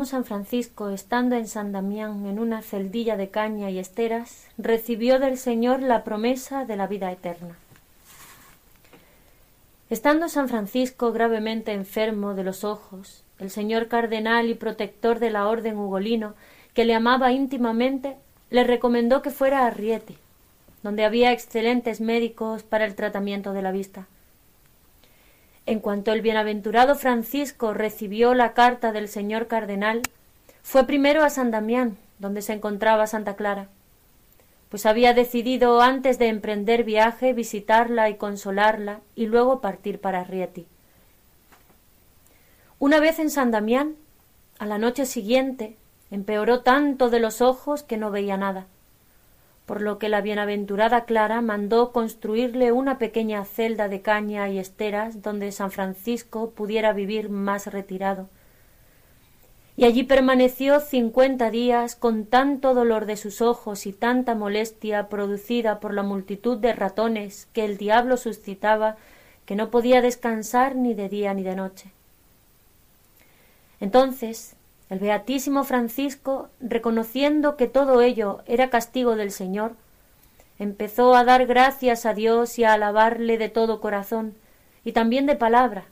San 0.05 0.25
Francisco, 0.25 0.91
estando 0.91 1.37
en 1.37 1.47
San 1.47 1.71
Damián 1.71 2.27
en 2.27 2.41
una 2.41 2.61
celdilla 2.61 3.17
de 3.17 3.29
caña 3.29 3.71
y 3.71 3.79
esteras, 3.79 4.49
recibió 4.59 5.21
del 5.21 5.39
Señor 5.39 5.81
la 5.81 6.03
promesa 6.03 6.65
de 6.65 6.77
la 6.77 6.89
vida 6.89 7.13
eterna. 7.13 7.57
Estando 9.91 10.29
San 10.29 10.49
Francisco 10.49 11.13
gravemente 11.13 11.73
enfermo 11.73 12.35
de 12.35 12.43
los 12.43 12.65
ojos, 12.65 13.23
el 13.39 13.51
señor 13.51 13.87
cardenal 13.87 14.49
y 14.49 14.55
protector 14.55 15.21
de 15.21 15.31
la 15.31 15.47
orden 15.47 15.79
ugolino, 15.79 16.35
que 16.75 16.85
le 16.85 16.95
amaba 16.95 17.31
íntimamente, 17.31 18.17
le 18.51 18.65
recomendó 18.65 19.23
que 19.23 19.31
fuera 19.31 19.65
a 19.65 19.71
Rieti, 19.71 20.19
donde 20.83 21.05
había 21.05 21.31
excelentes 21.31 22.01
médicos 22.01 22.65
para 22.65 22.85
el 22.85 22.97
tratamiento 22.97 23.53
de 23.53 23.63
la 23.63 23.71
vista. 23.71 24.07
En 25.67 25.81
cuanto 25.81 26.13
el 26.13 26.21
bienaventurado 26.21 26.95
Francisco 26.95 27.73
recibió 27.73 28.35
la 28.35 28.53
carta 28.53 28.93
del 28.93 29.09
señor 29.09 29.47
cardenal, 29.47 30.03
fue 30.63 30.87
primero 30.87 31.23
a 31.23 31.31
San 31.31 31.51
Damián, 31.51 31.97
donde 32.19 32.43
se 32.43 32.53
encontraba 32.53 33.07
Santa 33.07 33.35
Clara, 33.35 33.69
pues 34.69 34.85
había 34.87 35.15
decidido 35.15 35.81
antes 35.81 36.19
de 36.19 36.29
emprender 36.29 36.85
viaje 36.85 37.33
visitarla 37.33 38.11
y 38.11 38.17
consolarla 38.17 39.01
y 39.15 39.27
luego 39.27 39.61
partir 39.61 40.01
para 40.01 40.25
Rieti. 40.25 40.67
Una 42.79 43.01
vez 43.01 43.19
en 43.19 43.31
San 43.31 43.51
Damián, 43.51 43.95
a 44.59 44.67
la 44.67 44.79
noche 44.79 45.07
siguiente, 45.07 45.77
empeoró 46.11 46.61
tanto 46.61 47.09
de 47.09 47.21
los 47.21 47.41
ojos 47.41 47.83
que 47.83 47.97
no 47.97 48.11
veía 48.11 48.37
nada 48.37 48.67
por 49.67 49.81
lo 49.81 49.99
que 49.99 50.09
la 50.09 50.21
bienaventurada 50.21 51.05
Clara 51.05 51.41
mandó 51.41 51.93
construirle 51.93 52.73
una 52.73 52.99
pequeña 52.99 53.45
celda 53.45 53.89
de 53.89 54.03
caña 54.03 54.49
y 54.51 54.59
esteras 54.59 55.23
donde 55.23 55.53
San 55.53 55.71
Francisco 55.71 56.51
pudiera 56.51 56.93
vivir 56.93 57.31
más 57.31 57.67
retirado. 57.67 58.29
Y 59.77 59.85
allí 59.85 60.05
permaneció 60.05 60.79
cincuenta 60.81 61.51
días 61.51 61.97
con 61.97 62.27
tanto 62.27 62.75
dolor 62.75 63.07
de 63.07 63.17
sus 63.17 63.41
ojos 63.41 63.87
y 63.87 63.93
tanta 63.93 64.35
molestia 64.35 65.09
producida 65.09 65.81
por 65.81 65.95
la 65.95 66.03
multitud 66.03 66.59
de 66.59 66.73
ratones 66.73 67.49
que 67.53 67.65
el 67.65 67.77
diablo 67.77 68.17
suscitaba 68.17 68.97
que 69.47 69.57
no 69.57 69.71
podía 69.71 70.01
descansar 70.01 70.77
ni 70.77 70.95
de 70.95 71.09
día 71.09 71.35
ni 71.35 71.43
de 71.43 71.57
noche. 71.57 71.91
Entonces 73.81 74.55
el 74.91 74.99
beatísimo 74.99 75.65
Francisco, 75.65 76.49
reconociendo 76.61 77.57
que 77.57 77.69
todo 77.69 78.01
ello 78.03 78.43
era 78.47 78.71
castigo 78.71 79.17
del 79.17 79.31
Señor, 79.31 79.73
empezó 80.59 81.15
a 81.15 81.25
dar 81.25 81.47
gracias 81.47 82.07
a 82.07 82.15
Dios 82.15 82.59
y 82.59 82.65
a 82.65 82.75
alabarle 82.75 83.39
de 83.39 83.49
todo 83.49 83.81
corazón, 83.81 84.35
y 84.85 84.93
también 84.93 85.27
de 85.27 85.37
palabra, 85.37 85.85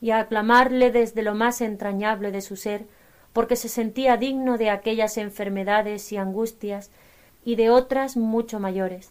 y 0.00 0.10
a 0.10 0.20
aclamarle 0.20 0.90
desde 0.90 1.22
lo 1.22 1.34
más 1.34 1.60
entrañable 1.60 2.32
de 2.32 2.40
su 2.40 2.56
ser, 2.56 2.84
porque 3.32 3.56
se 3.56 3.68
sentía 3.68 4.16
digno 4.16 4.58
de 4.58 4.70
aquellas 4.70 5.16
enfermedades 5.16 6.10
y 6.12 6.16
angustias 6.16 6.90
y 7.44 7.56
de 7.56 7.70
otras 7.70 8.16
mucho 8.16 8.60
mayores. 8.60 9.10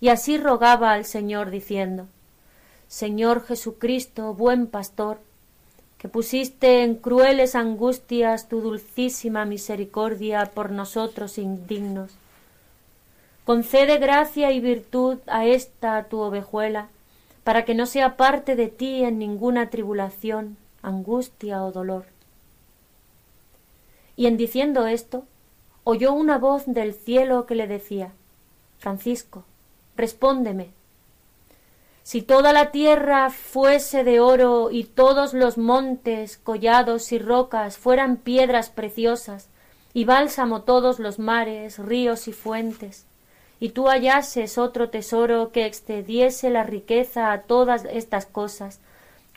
Y 0.00 0.08
así 0.08 0.38
rogaba 0.38 0.92
al 0.92 1.04
Señor 1.04 1.50
diciendo 1.50 2.06
Señor 2.88 3.44
Jesucristo, 3.44 4.32
buen 4.32 4.66
pastor, 4.66 5.20
que 5.98 6.08
pusiste 6.08 6.84
en 6.84 6.94
crueles 6.94 7.54
angustias 7.54 8.48
tu 8.48 8.60
dulcísima 8.60 9.44
misericordia 9.44 10.46
por 10.46 10.70
nosotros 10.70 11.38
indignos. 11.38 12.12
Concede 13.44 13.98
gracia 13.98 14.52
y 14.52 14.60
virtud 14.60 15.18
a 15.26 15.44
esta 15.44 16.04
tu 16.04 16.20
ovejuela, 16.20 16.88
para 17.42 17.64
que 17.64 17.74
no 17.74 17.86
sea 17.86 18.16
parte 18.16 18.56
de 18.56 18.68
ti 18.68 19.02
en 19.04 19.18
ninguna 19.18 19.70
tribulación, 19.70 20.56
angustia 20.82 21.64
o 21.64 21.72
dolor. 21.72 22.04
Y 24.16 24.26
en 24.26 24.36
diciendo 24.36 24.86
esto, 24.86 25.24
oyó 25.84 26.12
una 26.12 26.38
voz 26.38 26.64
del 26.66 26.92
cielo 26.92 27.46
que 27.46 27.54
le 27.54 27.66
decía 27.66 28.12
Francisco, 28.78 29.44
respóndeme, 29.96 30.70
si 32.08 32.22
toda 32.22 32.54
la 32.54 32.70
tierra 32.70 33.28
fuese 33.28 34.02
de 34.02 34.18
oro 34.18 34.70
y 34.70 34.84
todos 34.84 35.34
los 35.34 35.58
montes, 35.58 36.38
collados 36.38 37.12
y 37.12 37.18
rocas 37.18 37.76
fueran 37.76 38.16
piedras 38.16 38.70
preciosas, 38.70 39.50
y 39.92 40.06
bálsamo 40.06 40.62
todos 40.62 41.00
los 41.00 41.18
mares, 41.18 41.78
ríos 41.78 42.26
y 42.26 42.32
fuentes, 42.32 43.04
y 43.60 43.68
tú 43.68 43.88
hallases 43.88 44.56
otro 44.56 44.88
tesoro 44.88 45.52
que 45.52 45.66
excediese 45.66 46.48
la 46.48 46.62
riqueza 46.62 47.30
a 47.30 47.42
todas 47.42 47.84
estas 47.84 48.24
cosas, 48.24 48.80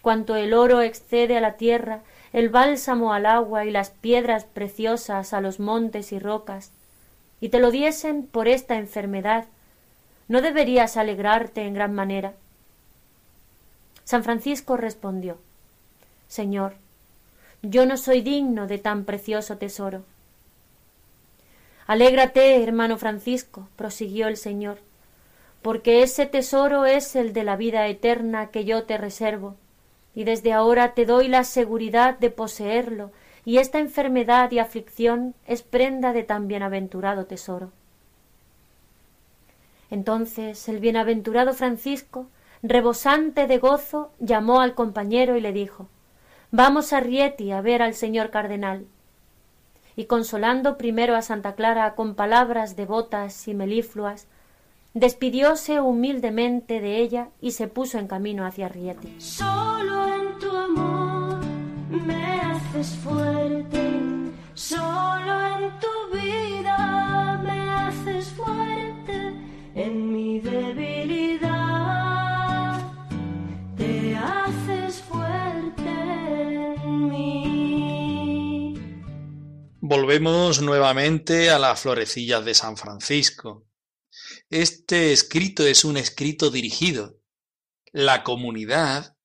cuanto 0.02 0.38
el 0.38 0.54
oro 0.54 0.82
excede 0.82 1.36
a 1.36 1.42
la 1.42 1.58
tierra, 1.58 2.00
el 2.32 2.48
bálsamo 2.48 3.12
al 3.12 3.26
agua 3.26 3.66
y 3.66 3.72
las 3.72 3.90
piedras 3.90 4.46
preciosas 4.46 5.34
a 5.34 5.42
los 5.42 5.60
montes 5.60 6.14
y 6.14 6.20
rocas, 6.20 6.72
y 7.42 7.50
te 7.50 7.60
lo 7.60 7.70
diesen 7.70 8.26
por 8.26 8.48
esta 8.48 8.78
enfermedad, 8.78 9.44
¿no 10.30 10.40
deberías 10.40 10.96
alegrarte 10.96 11.64
en 11.64 11.74
gran 11.74 11.94
manera? 11.94 12.32
San 14.04 14.24
Francisco 14.24 14.78
respondió 14.78 15.38
Señor, 16.28 16.76
yo 17.62 17.86
no 17.86 17.98
soy 17.98 18.22
digno 18.22 18.68
de 18.68 18.78
tan 18.78 19.04
precioso 19.06 19.58
tesoro. 19.58 20.04
Alégrate, 21.88 22.64
hermano 22.64 22.98
Francisco, 22.98 23.68
prosiguió 23.76 24.28
el 24.28 24.38
Señor, 24.38 24.80
porque 25.62 26.04
ese 26.04 26.26
tesoro 26.26 26.86
es 26.86 27.16
el 27.16 27.34
de 27.34 27.44
la 27.44 27.56
vida 27.56 27.88
eterna 27.88 28.48
que 28.48 28.66
yo 28.66 28.84
te 28.84 28.98
reservo, 28.98 29.56
y 30.16 30.24
desde 30.24 30.54
ahora 30.54 30.94
te 30.94 31.06
doy 31.06 31.28
la 31.28 31.44
seguridad 31.44 32.18
de 32.18 32.30
poseerlo, 32.30 33.12
y 33.44 33.58
esta 33.58 33.80
enfermedad 33.80 34.52
y 34.52 34.60
aflicción 34.60 35.36
es 35.46 35.64
prenda 35.64 36.14
de 36.14 36.24
tan 36.24 36.48
bienaventurado 36.48 37.26
tesoro. 37.26 37.72
Entonces 39.90 40.70
el 40.70 40.80
bienaventurado 40.80 41.54
Francisco 41.54 42.28
rebosante 42.64 43.48
de 43.48 43.58
gozo, 43.58 44.12
llamó 44.20 44.62
al 44.62 44.76
compañero 44.76 45.38
y 45.38 45.42
le 45.42 45.52
dijo 45.52 45.88
Vamos 46.52 46.92
a 46.92 47.00
Rieti 47.00 47.52
a 47.52 47.62
ver 47.62 47.82
al 47.82 47.94
señor 47.94 48.30
cardenal. 48.30 48.86
Y 49.96 50.06
consolando 50.06 50.78
primero 50.78 51.16
a 51.16 51.22
Santa 51.22 51.56
Clara 51.56 51.96
con 51.96 52.16
palabras 52.16 52.76
devotas 52.76 53.48
y 53.48 53.54
melifluas, 53.54 54.28
despidióse 54.94 55.80
humildemente 55.80 56.82
de 56.82 56.98
ella 56.98 57.30
y 57.40 57.52
se 57.52 57.68
puso 57.68 58.00
en 58.00 58.08
camino 58.08 58.46
hacia 58.46 58.68
Rieti. 58.68 59.16
Solo 59.20 60.08
en 60.08 60.40
tu 60.40 60.50
amor 60.50 61.40
me 61.90 62.42
haces 62.42 62.96
fuerte, 62.98 64.00
solo 64.54 65.42
en 65.58 65.72
tu 65.80 66.18
vida 66.18 67.42
me 67.44 67.70
haces 67.70 68.26
fuerte, 68.32 69.34
en 69.76 70.12
mi 70.12 70.40
debilidad 70.40 71.61
Probemos 79.92 80.62
nuevamente 80.62 81.50
a 81.50 81.60
las 81.60 81.82
florecillas 81.82 82.46
de 82.46 82.54
San 82.54 82.78
Francisco. 82.78 83.68
Este 84.50 85.12
escrito 85.12 85.66
es 85.68 85.84
un 85.84 85.98
escrito 85.98 86.50
dirigido. 86.50 87.20
La 87.92 88.24
comunidad, 88.24 89.18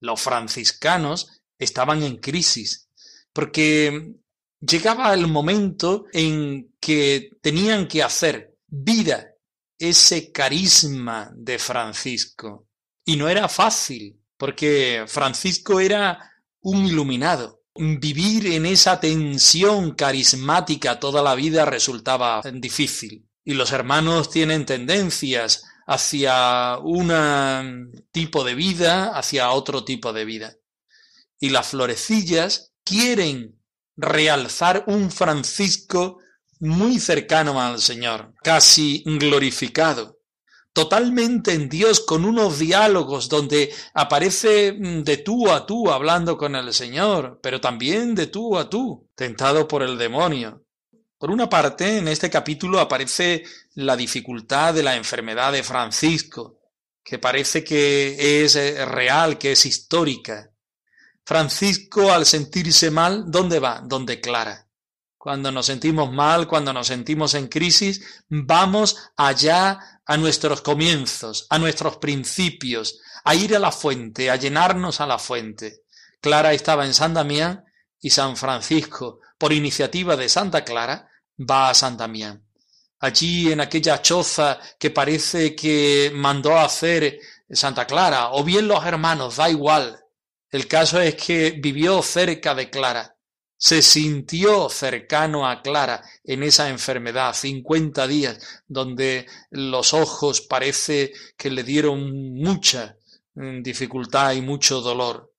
los 0.00 0.20
franciscanos, 0.20 1.40
estaban 1.56 2.02
en 2.02 2.16
crisis, 2.16 2.90
porque 3.32 4.16
llegaba 4.60 5.14
el 5.14 5.28
momento 5.28 6.06
en 6.12 6.74
que 6.80 7.30
tenían 7.40 7.86
que 7.86 8.02
hacer 8.02 8.56
vida 8.66 9.34
ese 9.78 10.32
carisma 10.32 11.30
de 11.32 11.60
Francisco. 11.60 12.66
Y 13.04 13.14
no 13.14 13.28
era 13.28 13.48
fácil, 13.48 14.20
porque 14.36 15.04
Francisco 15.06 15.78
era 15.78 16.28
un 16.60 16.86
iluminado. 16.86 17.57
Vivir 17.78 18.46
en 18.48 18.66
esa 18.66 18.98
tensión 18.98 19.92
carismática 19.94 20.98
toda 20.98 21.22
la 21.22 21.34
vida 21.34 21.64
resultaba 21.64 22.42
difícil. 22.52 23.28
Y 23.44 23.54
los 23.54 23.72
hermanos 23.72 24.30
tienen 24.30 24.66
tendencias 24.66 25.64
hacia 25.86 26.76
un 26.78 27.92
tipo 28.10 28.44
de 28.44 28.54
vida, 28.54 29.16
hacia 29.16 29.50
otro 29.50 29.84
tipo 29.84 30.12
de 30.12 30.24
vida. 30.24 30.56
Y 31.40 31.50
las 31.50 31.68
florecillas 31.68 32.72
quieren 32.84 33.58
realzar 33.96 34.84
un 34.86 35.10
Francisco 35.10 36.18
muy 36.60 36.98
cercano 36.98 37.60
al 37.60 37.80
Señor, 37.80 38.34
casi 38.42 39.02
glorificado, 39.06 40.17
totalmente 40.78 41.54
en 41.54 41.68
Dios, 41.68 41.98
con 41.98 42.24
unos 42.24 42.60
diálogos 42.60 43.28
donde 43.28 43.74
aparece 43.94 44.72
mm, 44.72 45.02
de 45.02 45.16
tú 45.16 45.50
a 45.50 45.66
tú 45.66 45.90
hablando 45.90 46.38
con 46.38 46.54
el 46.54 46.72
Señor, 46.72 47.40
pero 47.42 47.60
también 47.60 48.14
de 48.14 48.28
tú 48.28 48.56
a 48.56 48.70
tú, 48.70 49.10
tentado 49.16 49.66
por 49.66 49.82
el 49.82 49.98
demonio. 49.98 50.62
Por 51.18 51.32
una 51.32 51.50
parte, 51.50 51.98
en 51.98 52.06
este 52.06 52.30
capítulo 52.30 52.78
aparece 52.78 53.42
la 53.74 53.96
dificultad 53.96 54.72
de 54.72 54.84
la 54.84 54.94
enfermedad 54.94 55.50
de 55.50 55.64
Francisco, 55.64 56.60
que 57.02 57.18
parece 57.18 57.64
que 57.64 58.44
es 58.44 58.54
eh, 58.54 58.84
real, 58.84 59.36
que 59.36 59.50
es 59.50 59.66
histórica. 59.66 60.52
Francisco, 61.24 62.12
al 62.12 62.24
sentirse 62.24 62.92
mal, 62.92 63.24
¿dónde 63.26 63.58
va? 63.58 63.82
Donde 63.84 64.20
Clara. 64.20 64.68
Cuando 65.16 65.50
nos 65.50 65.66
sentimos 65.66 66.12
mal, 66.12 66.46
cuando 66.46 66.72
nos 66.72 66.86
sentimos 66.86 67.34
en 67.34 67.48
crisis, 67.48 68.24
vamos 68.28 68.96
allá 69.16 69.97
a 70.08 70.16
nuestros 70.16 70.62
comienzos, 70.62 71.46
a 71.50 71.58
nuestros 71.58 71.98
principios, 71.98 72.98
a 73.24 73.34
ir 73.34 73.54
a 73.54 73.58
la 73.58 73.70
fuente, 73.70 74.30
a 74.30 74.36
llenarnos 74.36 75.02
a 75.02 75.06
la 75.06 75.18
fuente. 75.18 75.82
Clara 76.22 76.54
estaba 76.54 76.86
en 76.86 76.94
San 76.94 77.12
Damián 77.12 77.66
y 78.00 78.08
San 78.08 78.38
Francisco, 78.38 79.20
por 79.36 79.52
iniciativa 79.52 80.16
de 80.16 80.30
Santa 80.30 80.64
Clara, 80.64 81.10
va 81.38 81.68
a 81.68 81.74
San 81.74 81.98
Damián. 81.98 82.42
Allí 83.00 83.52
en 83.52 83.60
aquella 83.60 84.00
choza 84.00 84.58
que 84.78 84.90
parece 84.90 85.54
que 85.54 86.10
mandó 86.14 86.56
a 86.56 86.64
hacer 86.64 87.20
Santa 87.50 87.86
Clara, 87.86 88.30
o 88.32 88.42
bien 88.42 88.66
los 88.66 88.84
hermanos, 88.86 89.36
da 89.36 89.50
igual, 89.50 90.02
el 90.50 90.66
caso 90.66 91.02
es 91.02 91.16
que 91.16 91.50
vivió 91.50 92.00
cerca 92.00 92.54
de 92.54 92.70
Clara, 92.70 93.17
se 93.60 93.82
sintió 93.82 94.68
cercano 94.68 95.48
a 95.48 95.60
Clara 95.62 96.02
en 96.22 96.44
esa 96.44 96.68
enfermedad, 96.68 97.34
50 97.34 98.06
días, 98.06 98.62
donde 98.68 99.26
los 99.50 99.92
ojos 99.94 100.40
parece 100.42 101.12
que 101.36 101.50
le 101.50 101.64
dieron 101.64 102.34
mucha 102.34 102.96
mm, 103.34 103.60
dificultad 103.62 104.32
y 104.34 104.42
mucho 104.42 104.80
dolor. 104.80 105.34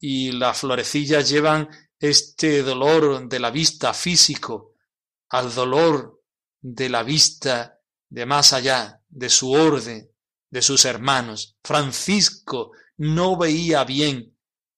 Y 0.00 0.32
las 0.32 0.60
florecillas 0.60 1.28
llevan 1.28 1.68
este 2.00 2.62
dolor 2.62 3.28
de 3.28 3.38
la 3.38 3.50
vista 3.50 3.92
físico 3.92 4.72
al 5.28 5.54
dolor 5.54 6.22
de 6.62 6.88
la 6.88 7.02
vista 7.02 7.78
de 8.08 8.24
más 8.24 8.54
allá, 8.54 9.02
de 9.08 9.28
su 9.28 9.52
orden, 9.52 10.10
de 10.50 10.62
sus 10.62 10.86
hermanos. 10.86 11.56
Francisco 11.62 12.72
no 12.96 13.36
veía 13.36 13.84
bien 13.84 14.31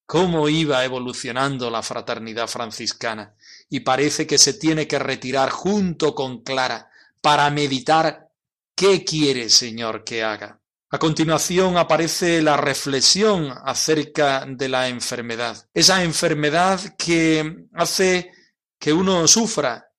cómo 0.05 0.47
iba 0.49 0.83
evolucionando 0.83 1.69
la 1.69 1.81
fraternidad 1.81 2.47
franciscana 2.47 3.35
y 3.69 3.79
parece 3.81 4.27
que 4.27 4.37
se 4.37 4.53
tiene 4.53 4.87
que 4.87 4.99
retirar 4.99 5.49
junto 5.49 6.13
con 6.13 6.43
Clara 6.43 6.89
para 7.21 7.49
meditar 7.49 8.29
qué 8.75 9.03
quiere 9.03 9.49
Señor 9.49 10.03
que 10.03 10.23
haga. 10.23 10.59
A 10.91 10.99
continuación 10.99 11.77
aparece 11.77 12.41
la 12.41 12.55
reflexión 12.55 13.51
acerca 13.65 14.45
de 14.47 14.69
la 14.69 14.87
enfermedad, 14.87 15.67
esa 15.73 16.03
enfermedad 16.03 16.79
que 16.97 17.65
hace 17.73 18.31
que 18.79 18.93
uno 18.93 19.27
sufra, 19.27 19.91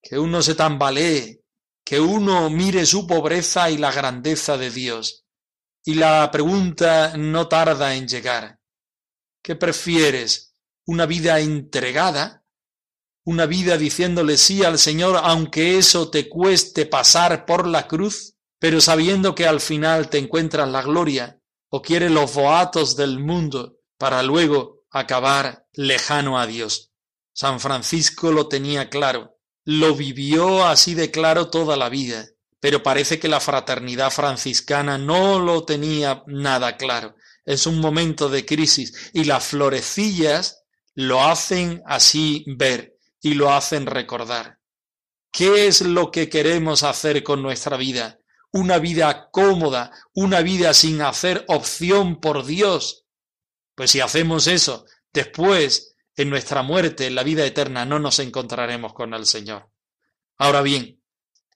que 0.00 0.18
uno 0.18 0.40
se 0.40 0.54
tambalee, 0.54 1.42
que 1.84 2.00
uno 2.00 2.48
mire 2.48 2.86
su 2.86 3.06
pobreza 3.06 3.68
y 3.70 3.78
la 3.78 3.92
grandeza 3.92 4.56
de 4.56 4.70
Dios. 4.70 5.24
Y 5.84 5.94
la 5.94 6.30
pregunta 6.30 7.16
no 7.16 7.48
tarda 7.48 7.94
en 7.94 8.06
llegar. 8.06 8.58
¿Qué 9.42 9.56
prefieres? 9.56 10.54
¿Una 10.86 11.04
vida 11.04 11.40
entregada? 11.40 12.44
¿Una 13.24 13.46
vida 13.46 13.76
diciéndole 13.76 14.36
sí 14.36 14.62
al 14.64 14.78
Señor 14.78 15.20
aunque 15.20 15.78
eso 15.78 16.10
te 16.10 16.28
cueste 16.28 16.86
pasar 16.86 17.44
por 17.44 17.66
la 17.66 17.88
cruz, 17.88 18.36
pero 18.60 18.80
sabiendo 18.80 19.34
que 19.34 19.48
al 19.48 19.60
final 19.60 20.10
te 20.10 20.18
encuentras 20.18 20.68
la 20.68 20.82
gloria? 20.82 21.40
¿O 21.70 21.82
quieres 21.82 22.12
los 22.12 22.32
boatos 22.34 22.94
del 22.94 23.18
mundo 23.18 23.78
para 23.98 24.22
luego 24.22 24.84
acabar 24.90 25.66
lejano 25.72 26.38
a 26.38 26.46
Dios? 26.46 26.92
San 27.34 27.58
Francisco 27.58 28.30
lo 28.30 28.46
tenía 28.46 28.90
claro, 28.90 29.38
lo 29.64 29.96
vivió 29.96 30.64
así 30.66 30.94
de 30.94 31.10
claro 31.10 31.50
toda 31.50 31.76
la 31.76 31.88
vida, 31.88 32.28
pero 32.60 32.84
parece 32.84 33.18
que 33.18 33.26
la 33.26 33.40
fraternidad 33.40 34.12
franciscana 34.12 34.98
no 34.98 35.40
lo 35.40 35.64
tenía 35.64 36.22
nada 36.26 36.76
claro 36.76 37.16
es 37.44 37.66
un 37.66 37.80
momento 37.80 38.28
de 38.28 38.44
crisis 38.44 39.10
y 39.12 39.24
las 39.24 39.44
florecillas 39.44 40.64
lo 40.94 41.22
hacen 41.22 41.82
así 41.86 42.44
ver 42.46 42.96
y 43.20 43.34
lo 43.34 43.52
hacen 43.52 43.86
recordar. 43.86 44.58
¿Qué 45.30 45.66
es 45.66 45.80
lo 45.80 46.10
que 46.10 46.28
queremos 46.28 46.82
hacer 46.82 47.22
con 47.22 47.42
nuestra 47.42 47.76
vida? 47.76 48.18
Una 48.52 48.78
vida 48.78 49.30
cómoda, 49.30 49.90
una 50.12 50.42
vida 50.42 50.74
sin 50.74 51.00
hacer 51.00 51.44
opción 51.48 52.20
por 52.20 52.44
Dios. 52.44 53.06
Pues 53.74 53.90
si 53.90 54.00
hacemos 54.00 54.46
eso, 54.46 54.84
después, 55.10 55.96
en 56.16 56.28
nuestra 56.28 56.62
muerte, 56.62 57.06
en 57.06 57.14
la 57.14 57.22
vida 57.22 57.46
eterna, 57.46 57.86
no 57.86 57.98
nos 57.98 58.18
encontraremos 58.18 58.92
con 58.92 59.14
el 59.14 59.24
Señor. 59.24 59.70
Ahora 60.36 60.60
bien, 60.60 61.02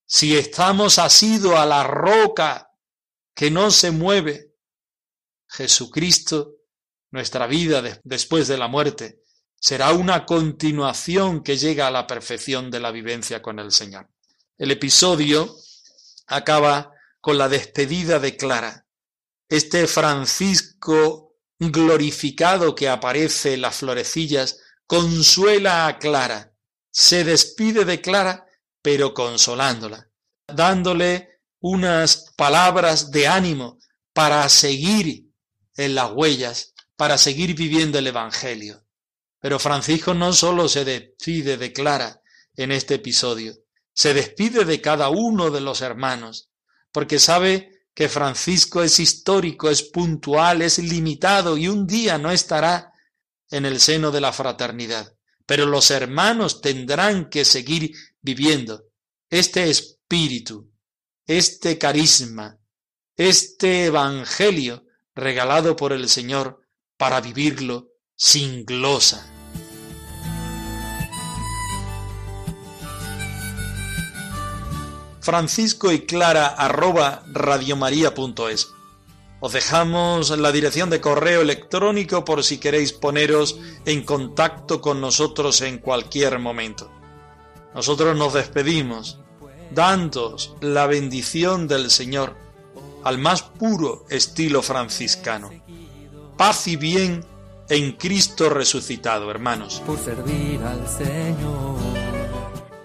si 0.07 0.37
estamos 0.37 0.99
asidos 0.99 1.55
a 1.57 1.67
la 1.67 1.85
roca 1.85 2.71
que 3.35 3.51
no 3.51 3.71
se 3.71 3.91
mueve, 3.91 4.46
Jesucristo, 5.49 6.57
nuestra 7.11 7.47
vida 7.47 7.83
después 8.05 8.49
de 8.49 8.59
la 8.59 8.69
muerte, 8.69 9.23
será 9.59 9.93
una 9.93 10.27
continuación 10.27 11.43
que 11.43 11.57
llega 11.57 11.87
a 11.87 11.91
la 11.91 12.07
perfección 12.07 12.71
de 12.71 12.81
la 12.81 12.91
vivencia 12.91 13.43
con 13.43 13.59
el 13.59 13.73
Señor. 13.73 14.09
El 14.59 14.71
episodio 14.71 15.57
acaba 16.27 16.93
con 17.21 17.39
la 17.39 17.49
despedida 17.49 18.19
de 18.19 18.37
Clara. 18.37 18.87
Este 19.49 19.87
Francisco 19.87 21.27
glorificado 21.59 22.75
que 22.75 22.89
aparece 22.89 23.55
en 23.55 23.63
las 23.63 23.77
florecillas 23.77 24.61
consuela 24.87 25.87
a 25.87 25.99
Clara, 25.99 26.53
se 26.91 27.25
despide 27.25 27.85
de 27.85 28.01
Clara, 28.01 28.47
pero 28.83 29.13
consolándola, 29.13 30.09
dándole 30.47 31.41
unas 31.61 32.33
palabras 32.37 33.11
de 33.11 33.27
ánimo 33.27 33.79
para 34.13 34.49
seguir 34.49 35.26
en 35.77 35.95
las 35.95 36.11
huellas 36.13 36.75
para 36.97 37.19
seguir 37.19 37.55
viviendo 37.55 37.99
el 37.99 38.07
Evangelio. 38.07 38.85
Pero 39.41 39.59
Francisco 39.59 40.15
no 40.15 40.33
solo 40.33 40.69
se 40.69 40.85
despide 40.85 41.57
de 41.57 41.73
Clara 41.73 42.21
en 42.57 42.73
este 42.73 42.95
episodio, 42.95 43.55
se 43.93 44.15
despide 44.15 44.65
de 44.65 44.81
cada 44.81 45.09
uno 45.09 45.51
de 45.51 45.61
los 45.61 45.83
hermanos, 45.83 46.51
porque 46.93 47.19
sabe 47.19 47.77
que 47.95 48.09
Francisco 48.09 48.83
es 48.83 49.01
histórico, 49.01 49.71
es 49.71 49.83
puntual, 49.83 50.63
es 50.63 50.79
limitado 50.79 51.57
y 51.57 51.69
un 51.69 51.87
día 51.87 52.19
no 52.19 52.31
estará 52.31 52.93
en 53.51 53.65
el 53.65 53.81
seno 53.81 54.11
de 54.11 54.21
la 54.21 54.33
fraternidad. 54.33 55.15
Pero 55.47 55.65
los 55.65 55.91
hermanos 55.91 56.61
tendrán 56.61 57.31
que 57.31 57.45
seguir 57.45 57.93
viviendo 58.21 58.85
este 59.31 59.71
espíritu, 59.71 60.71
este 61.27 61.79
carisma, 61.79 62.59
este 63.17 63.87
evangelio 63.87 64.86
regalado 65.17 65.75
por 65.75 65.93
el 65.93 66.09
Señor 66.09 66.61
para 66.99 67.21
vivirlo 67.21 67.89
sin 68.15 68.65
glosa. 68.65 69.33
Francisco 75.21 75.91
y 75.91 76.07
Clara 76.07 76.47
arroba 76.47 77.25
radiomaria.es. 77.33 78.69
Os 79.41 79.53
dejamos 79.53 80.31
la 80.39 80.53
dirección 80.53 80.89
de 80.89 81.01
correo 81.01 81.41
electrónico 81.41 82.25
por 82.25 82.45
si 82.45 82.59
queréis 82.59 82.93
poneros 82.93 83.59
en 83.85 84.05
contacto 84.05 84.81
con 84.81 85.01
nosotros 85.01 85.63
en 85.63 85.79
cualquier 85.79 86.39
momento. 86.39 86.93
nosotros 87.75 88.17
nos 88.17 88.35
despedimos 88.35 89.19
dándos 89.73 90.55
la 90.61 90.87
bendición 90.87 91.67
del 91.67 91.91
Señor 91.91 92.46
al 93.07 93.19
más 93.19 93.43
puro 93.43 94.05
estilo 94.11 94.63
franciscano. 94.63 95.51
Paz 96.37 96.67
y 96.67 96.75
bien 96.75 97.25
en 97.69 97.93
Cristo 97.93 98.51
resucitado, 98.51 99.31
hermanos. 99.31 99.81
Por 99.87 99.97
servir 99.97 100.61
al 100.61 100.89
Señor. 100.89 101.77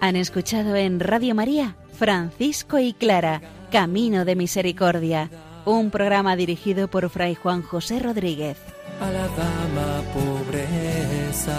Han 0.00 0.14
escuchado 0.14 0.76
en 0.76 1.00
Radio 1.00 1.34
María 1.34 1.76
Francisco 1.98 2.78
y 2.78 2.92
Clara, 2.92 3.42
Camino 3.72 4.24
de 4.24 4.36
Misericordia, 4.36 5.28
un 5.64 5.90
programa 5.90 6.36
dirigido 6.36 6.86
por 6.86 7.10
Fray 7.10 7.34
Juan 7.34 7.62
José 7.62 7.98
Rodríguez. 7.98 8.58
A 9.00 9.10
la 9.10 9.26
dama 9.26 10.02
pobreza. 10.14 11.58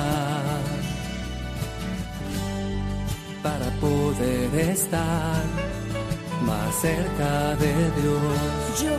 Para 3.42 3.70
poder 3.82 4.70
estar 4.70 5.44
más 6.44 6.76
cerca 6.76 7.56
de 7.56 7.74
Dios. 8.02 8.82
Yo, 8.82 8.98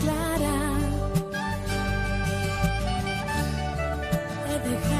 Clara, 0.00 0.58
he 4.48 4.68
dejado. 4.68 4.99